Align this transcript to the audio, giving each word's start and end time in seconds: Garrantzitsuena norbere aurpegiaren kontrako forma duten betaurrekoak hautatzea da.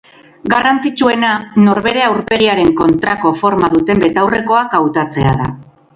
Garrantzitsuena 0.53 1.33
norbere 1.65 2.01
aurpegiaren 2.07 2.73
kontrako 2.81 3.35
forma 3.43 3.73
duten 3.77 4.03
betaurrekoak 4.07 4.79
hautatzea 4.81 5.41
da. 5.45 5.51